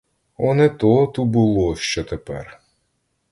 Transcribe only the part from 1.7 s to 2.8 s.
що тепер!